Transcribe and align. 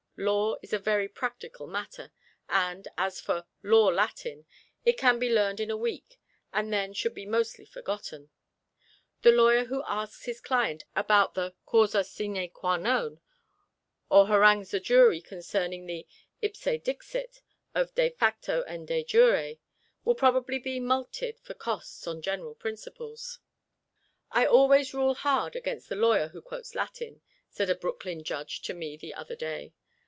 Law 0.17 0.55
is 0.61 0.71
a 0.71 0.77
very 0.77 1.07
practical 1.09 1.65
matter, 1.65 2.11
and 2.47 2.87
as 2.95 3.19
for 3.19 3.47
"Law 3.63 3.87
Latin," 3.87 4.45
it 4.85 4.95
can 4.95 5.17
be 5.17 5.33
learned 5.33 5.59
in 5.59 5.71
a 5.71 5.77
week 5.77 6.19
and 6.53 6.71
then 6.71 6.93
should 6.93 7.15
be 7.15 7.25
mostly 7.25 7.65
forgotten. 7.65 8.29
The 9.23 9.31
lawyer 9.31 9.63
who 9.65 9.81
asks 9.87 10.25
his 10.25 10.39
client 10.39 10.83
about 10.95 11.33
the 11.33 11.55
"causa 11.65 12.03
sine 12.03 12.47
qua 12.51 12.77
non," 12.77 13.19
or 14.11 14.27
harangues 14.27 14.69
the 14.69 14.79
jury 14.79 15.21
concerning 15.21 15.87
the 15.87 16.05
"ipse 16.39 16.83
dixit" 16.83 17.41
of 17.73 17.95
"de 17.95 18.11
facto" 18.11 18.61
and 18.67 18.87
"de 18.87 19.03
jure," 19.03 19.53
will 20.05 20.13
probably 20.13 20.59
be 20.59 20.79
mulcted 20.79 21.39
for 21.39 21.55
costs 21.55 22.05
on 22.05 22.21
general 22.21 22.53
principles. 22.53 23.39
"I 24.31 24.45
always 24.45 24.93
rule 24.93 25.15
hard 25.15 25.55
against 25.55 25.89
the 25.89 25.95
lawyer 25.95 26.27
who 26.27 26.43
quotes 26.43 26.75
Latin," 26.75 27.21
said 27.49 27.71
a 27.71 27.75
Brooklyn 27.75 28.23
judge 28.23 28.61
to 28.63 28.75
me 28.75 28.95
the 28.95 29.15
other 29.15 29.35
day. 29.35 29.73